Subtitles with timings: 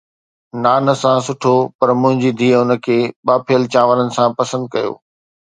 [0.63, 4.91] نان سان سٺو پر منهنجي ڌيءَ ان کي ٻاڦيل چانورن سان پسند ڪيو